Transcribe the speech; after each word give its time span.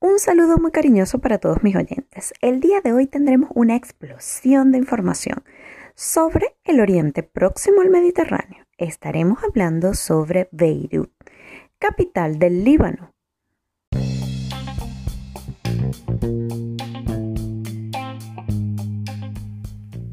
Un 0.00 0.20
saludo 0.20 0.58
muy 0.58 0.70
cariñoso 0.70 1.18
para 1.18 1.38
todos 1.38 1.64
mis 1.64 1.74
oyentes. 1.74 2.32
El 2.40 2.60
día 2.60 2.80
de 2.80 2.92
hoy 2.92 3.08
tendremos 3.08 3.50
una 3.56 3.74
explosión 3.74 4.70
de 4.70 4.78
información 4.78 5.42
sobre 5.96 6.56
el 6.62 6.78
Oriente 6.78 7.24
Próximo 7.24 7.80
al 7.80 7.90
Mediterráneo. 7.90 8.64
Estaremos 8.76 9.42
hablando 9.42 9.94
sobre 9.94 10.48
Beirut, 10.52 11.10
capital 11.80 12.38
del 12.38 12.62
Líbano. 12.62 13.12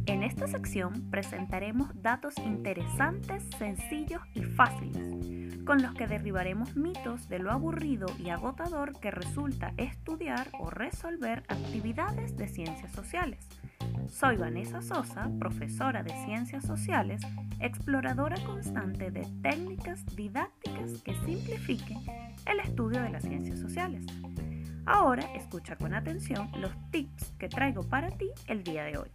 En 0.07 0.23
esta 0.23 0.47
sección 0.47 1.11
presentaremos 1.11 1.91
datos 2.01 2.33
interesantes, 2.39 3.43
sencillos 3.59 4.23
y 4.33 4.41
fáciles, 4.41 5.24
con 5.65 5.81
los 5.81 5.93
que 5.95 6.07
derribaremos 6.07 6.75
mitos 6.75 7.27
de 7.27 7.39
lo 7.39 7.51
aburrido 7.51 8.05
y 8.19 8.29
agotador 8.29 8.99
que 8.99 9.09
resulta 9.09 9.73
estudiar 9.77 10.47
o 10.59 10.69
resolver 10.69 11.43
actividades 11.47 12.37
de 12.37 12.47
ciencias 12.47 12.91
sociales. 12.91 13.47
Soy 14.07 14.37
Vanessa 14.37 14.81
Sosa, 14.81 15.29
profesora 15.39 16.03
de 16.03 16.11
Ciencias 16.25 16.65
Sociales, 16.65 17.21
exploradora 17.59 18.35
constante 18.45 19.09
de 19.09 19.27
técnicas 19.41 20.05
didácticas 20.15 21.01
que 21.01 21.15
simplifiquen 21.25 21.97
el 22.45 22.59
estudio 22.59 23.01
de 23.01 23.09
las 23.09 23.23
ciencias 23.23 23.59
sociales. 23.59 24.05
Ahora 24.85 25.23
escucha 25.33 25.75
con 25.75 25.95
atención 25.95 26.49
los 26.59 26.71
tips 26.91 27.33
que 27.39 27.49
traigo 27.49 27.81
para 27.81 28.11
ti 28.11 28.29
el 28.47 28.63
día 28.63 28.83
de 28.83 28.99
hoy. 28.99 29.09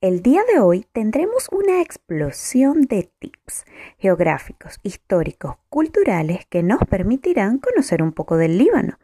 El 0.00 0.22
día 0.22 0.42
de 0.44 0.60
hoy 0.60 0.86
tendremos 0.92 1.48
una 1.50 1.82
explosión 1.82 2.82
de 2.82 3.10
tips 3.18 3.64
geográficos, 3.98 4.78
históricos, 4.84 5.56
culturales 5.70 6.46
que 6.48 6.62
nos 6.62 6.78
permitirán 6.88 7.58
conocer 7.58 8.00
un 8.00 8.12
poco 8.12 8.36
del 8.36 8.58
Líbano, 8.58 9.00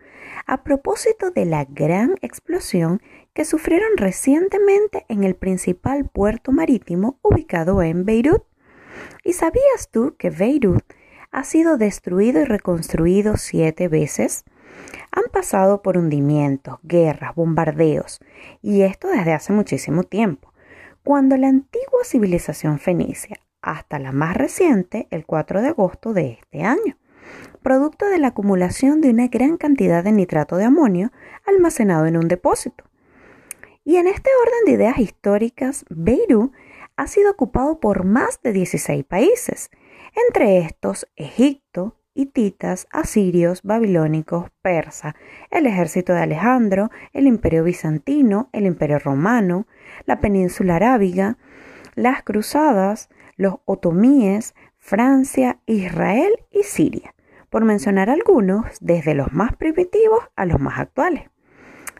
a 0.47 0.63
propósito 0.63 1.33
de 1.33 1.47
la 1.47 1.65
gran 1.65 2.15
explosión 2.23 3.03
que 3.33 3.45
sufrieron 3.45 3.97
recientemente 3.97 5.05
en 5.09 5.25
el 5.25 5.35
principal 5.35 6.09
puerto 6.09 6.53
marítimo 6.53 7.19
ubicado 7.23 7.83
en 7.83 8.05
Beirut. 8.05 8.45
¿Y 9.25 9.33
sabías 9.33 9.89
tú 9.91 10.15
que 10.17 10.31
Beirut 10.31 10.85
ha 11.33 11.43
sido 11.43 11.77
destruido 11.77 12.41
y 12.41 12.45
reconstruido 12.45 13.37
siete 13.37 13.89
veces? 13.89 14.45
Han 15.11 15.25
pasado 15.33 15.83
por 15.83 15.99
hundimientos, 15.99 16.79
guerras, 16.85 17.35
bombardeos, 17.35 18.21
y 18.63 18.83
esto 18.83 19.09
desde 19.09 19.33
hace 19.33 19.53
muchísimo 19.53 20.05
tiempo 20.05 20.54
cuando 21.05 21.37
la 21.37 21.49
antigua 21.49 22.03
civilización 22.03 22.79
fenicia 22.79 23.39
hasta 23.61 23.99
la 23.99 24.11
más 24.11 24.37
reciente, 24.37 25.07
el 25.11 25.27
4 25.27 25.61
de 25.61 25.69
agosto 25.69 26.15
de 26.15 26.33
este 26.33 26.63
año, 26.63 26.97
producto 27.63 28.07
de 28.07 28.19
la 28.19 28.29
acumulación 28.29 29.01
de 29.01 29.11
una 29.11 29.29
gran 29.29 29.59
cantidad 29.59 30.03
de 30.03 30.13
nitrato 30.13 30.57
de 30.57 30.65
amonio 30.65 31.13
almacenado 31.47 32.07
en 32.07 32.17
un 32.17 32.29
depósito. 32.29 32.85
Y 33.85 33.97
en 33.97 34.09
este 34.09 34.31
orden 34.43 34.65
de 34.65 34.73
ideas 34.73 34.99
históricas, 34.99 35.85
Beirut 35.91 36.53
ha 36.97 37.07
sido 37.07 37.33
ocupado 37.33 37.81
por 37.81 38.05
más 38.05 38.41
de 38.43 38.53
16 38.53 39.05
países, 39.05 39.71
entre 40.29 40.59
estos 40.59 41.07
Egipto, 41.17 41.97
hititas, 42.15 42.87
asirios, 42.91 43.63
babilónicos, 43.63 44.51
persa, 44.63 45.17
el 45.51 45.67
ejército 45.67 46.15
de 46.15 46.21
Alejandro, 46.21 46.91
el 47.13 47.27
imperio 47.27 47.65
bizantino, 47.65 48.49
el 48.53 48.67
imperio 48.67 48.99
romano, 48.99 49.67
la 50.07 50.21
península 50.21 50.77
arábiga, 50.77 51.37
las 51.95 52.23
cruzadas, 52.23 53.09
los 53.37 53.57
otomíes, 53.65 54.55
Francia, 54.79 55.59
Israel 55.67 56.33
y 56.51 56.63
Siria, 56.63 57.15
por 57.51 57.65
mencionar 57.65 58.11
algunos, 58.11 58.67
desde 58.81 59.15
los 59.15 59.33
más 59.33 59.57
primitivos 59.57 60.21
a 60.37 60.47
los 60.47 60.61
más 60.61 60.79
actuales. 60.79 61.31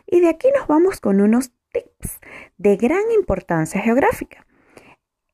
Y 0.07 0.21
de 0.21 0.29
aquí 0.29 0.49
nos 0.57 0.67
vamos 0.67 1.01
con 1.01 1.21
unos 1.21 1.53
tips 1.73 2.21
de 2.57 2.77
gran 2.77 3.11
importancia 3.17 3.81
geográfica. 3.81 4.47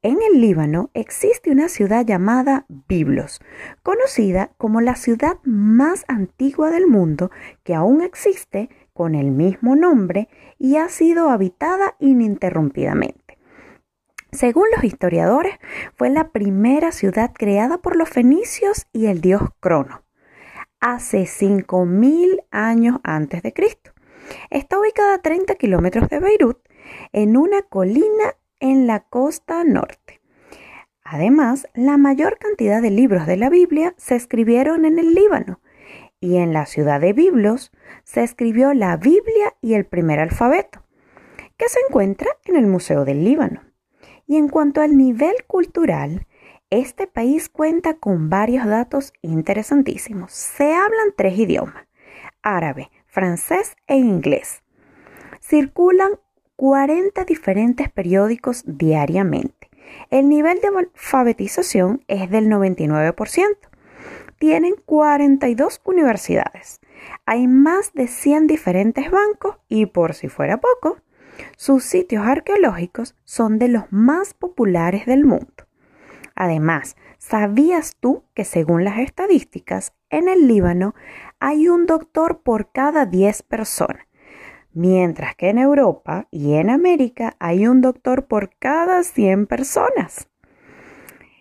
En 0.02 0.16
el 0.22 0.40
Líbano 0.40 0.88
existe 0.94 1.50
una 1.50 1.68
ciudad 1.68 2.06
llamada 2.06 2.64
Biblos, 2.88 3.38
conocida 3.82 4.50
como 4.56 4.80
la 4.80 4.94
ciudad 4.96 5.36
más 5.44 6.06
antigua 6.08 6.70
del 6.70 6.86
mundo 6.86 7.30
que 7.64 7.74
aún 7.74 8.00
existe 8.00 8.70
con 8.94 9.14
el 9.14 9.30
mismo 9.30 9.76
nombre 9.76 10.30
y 10.58 10.76
ha 10.76 10.88
sido 10.88 11.28
habitada 11.28 11.96
ininterrumpidamente. 11.98 13.36
Según 14.32 14.64
los 14.74 14.84
historiadores, 14.84 15.56
fue 15.96 16.08
la 16.08 16.30
primera 16.30 16.92
ciudad 16.92 17.32
creada 17.34 17.76
por 17.76 17.94
los 17.94 18.08
fenicios 18.08 18.86
y 18.94 19.04
el 19.04 19.20
dios 19.20 19.42
Crono, 19.60 20.02
hace 20.80 21.24
5.000 21.24 22.46
años 22.50 23.00
antes 23.02 23.42
de 23.42 23.52
Cristo. 23.52 23.90
Está 24.48 24.78
ubicada 24.78 25.16
a 25.16 25.22
30 25.22 25.56
kilómetros 25.56 26.08
de 26.08 26.20
Beirut, 26.20 26.58
en 27.12 27.36
una 27.36 27.60
colina 27.62 28.34
en 28.60 28.86
la 28.86 29.00
costa 29.00 29.64
norte. 29.64 30.20
Además, 31.02 31.66
la 31.74 31.96
mayor 31.96 32.38
cantidad 32.38 32.80
de 32.80 32.90
libros 32.90 33.26
de 33.26 33.36
la 33.36 33.50
Biblia 33.50 33.94
se 33.96 34.14
escribieron 34.14 34.84
en 34.84 34.98
el 34.98 35.14
Líbano 35.14 35.60
y 36.20 36.36
en 36.36 36.52
la 36.52 36.66
ciudad 36.66 37.00
de 37.00 37.12
Biblos 37.12 37.72
se 38.04 38.22
escribió 38.22 38.74
la 38.74 38.96
Biblia 38.96 39.56
y 39.60 39.74
el 39.74 39.86
primer 39.86 40.20
alfabeto, 40.20 40.84
que 41.56 41.68
se 41.68 41.80
encuentra 41.88 42.28
en 42.44 42.56
el 42.56 42.66
Museo 42.66 43.04
del 43.04 43.24
Líbano. 43.24 43.62
Y 44.26 44.36
en 44.36 44.48
cuanto 44.48 44.82
al 44.82 44.96
nivel 44.96 45.34
cultural, 45.46 46.26
este 46.68 47.08
país 47.08 47.48
cuenta 47.48 47.94
con 47.94 48.30
varios 48.30 48.66
datos 48.66 49.12
interesantísimos. 49.22 50.30
Se 50.30 50.72
hablan 50.72 51.14
tres 51.16 51.36
idiomas, 51.36 51.88
árabe, 52.42 52.90
francés 53.06 53.76
e 53.88 53.96
inglés. 53.96 54.62
Circulan 55.40 56.12
40 56.60 57.24
diferentes 57.24 57.88
periódicos 57.88 58.64
diariamente. 58.66 59.70
El 60.10 60.28
nivel 60.28 60.60
de 60.60 60.68
alfabetización 60.68 62.04
es 62.06 62.28
del 62.28 62.50
99%. 62.50 63.14
Tienen 64.38 64.74
42 64.84 65.80
universidades. 65.84 66.82
Hay 67.24 67.48
más 67.48 67.94
de 67.94 68.08
100 68.08 68.46
diferentes 68.46 69.10
bancos 69.10 69.56
y 69.68 69.86
por 69.86 70.12
si 70.12 70.28
fuera 70.28 70.60
poco, 70.60 70.98
sus 71.56 71.82
sitios 71.82 72.26
arqueológicos 72.26 73.16
son 73.24 73.58
de 73.58 73.68
los 73.68 73.84
más 73.90 74.34
populares 74.34 75.06
del 75.06 75.24
mundo. 75.24 75.66
Además, 76.34 76.94
¿sabías 77.16 77.96
tú 77.98 78.24
que 78.34 78.44
según 78.44 78.84
las 78.84 78.98
estadísticas, 78.98 79.94
en 80.10 80.28
el 80.28 80.46
Líbano 80.46 80.94
hay 81.38 81.68
un 81.68 81.86
doctor 81.86 82.42
por 82.42 82.70
cada 82.70 83.06
10 83.06 83.44
personas? 83.44 84.09
Mientras 84.72 85.34
que 85.36 85.48
en 85.48 85.58
Europa 85.58 86.28
y 86.30 86.54
en 86.54 86.70
América 86.70 87.36
hay 87.38 87.66
un 87.66 87.80
doctor 87.80 88.26
por 88.26 88.50
cada 88.58 89.02
100 89.02 89.46
personas. 89.46 90.28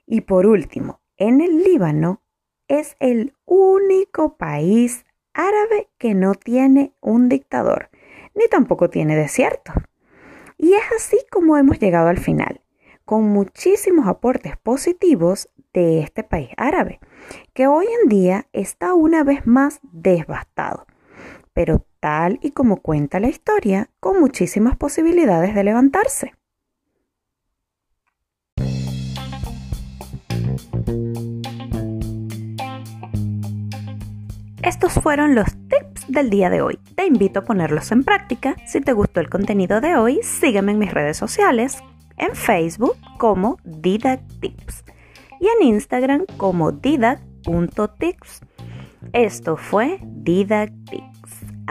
Y 0.06 0.22
por 0.22 0.46
último, 0.46 1.02
en 1.18 1.42
el 1.42 1.64
Líbano 1.64 2.22
es 2.68 2.96
el 3.00 3.34
único 3.46 4.38
país 4.38 5.06
árabe 5.34 5.90
que 5.98 6.14
no 6.14 6.34
tiene 6.34 6.94
un 7.02 7.30
dictador, 7.30 7.90
ni 8.36 8.48
tampoco 8.48 8.90
tiene 8.90 9.16
desierto. 9.16 9.74
Y 10.58 10.74
es 10.74 10.84
así 10.96 11.18
como 11.32 11.58
hemos 11.58 11.80
llegado 11.80 12.10
al 12.10 12.18
final, 12.18 12.62
con 13.06 13.24
muchísimos 13.24 14.08
aportes 14.08 14.58
positivos 14.58 15.50
de 15.74 16.02
este 16.02 16.24
país 16.24 16.50
árabe, 16.58 17.00
que 17.54 17.68
hoy 17.68 17.86
en 18.04 18.10
día 18.10 18.48
está 18.54 18.94
una 18.94 19.24
vez 19.24 19.46
más 19.46 19.80
devastado, 19.84 20.86
pero 21.54 21.86
tal 22.00 22.40
y 22.42 22.52
como 22.52 22.78
cuenta 22.78 23.20
la 23.20 23.30
historia, 23.30 23.90
con 24.00 24.20
muchísimas 24.20 24.78
posibilidades 24.78 25.56
de 25.56 25.64
levantarse. 25.64 26.34
Estos 34.62 34.94
fueron 34.94 35.36
los 35.36 35.48
tips 35.68 36.06
del 36.10 36.30
día 36.30 36.50
de 36.50 36.62
hoy. 36.62 36.80
Te 36.96 37.06
invito 37.06 37.40
a 37.40 37.44
ponerlos 37.44 37.92
en 37.92 38.04
práctica. 38.04 38.56
Si 38.68 38.82
te 38.82 38.94
gustó 38.94 39.20
el 39.20 39.30
contenido 39.30 39.82
de 39.82 39.96
hoy, 39.96 40.20
sígueme 40.22 40.74
en 40.74 40.80
mis 40.80 40.94
redes 40.94 41.18
sociales, 41.18 41.84
en 42.18 42.36
Facebook 42.36 42.96
como 43.18 43.58
Didactips 43.64 44.84
y 45.40 45.48
en 45.48 45.68
Instagram 45.68 46.26
como 46.38 46.72
didac.tips. 46.72 48.42
Esto 49.14 49.58
fue 49.58 50.00
Didactips. 50.04 51.09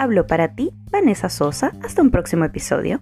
Hablo 0.00 0.29
para 0.29 0.55
ti, 0.55 0.71
Vanessa 0.93 1.29
Sosa. 1.29 1.73
Hasta 1.83 2.03
un 2.03 2.12
próximo 2.12 2.45
episodio. 2.45 3.00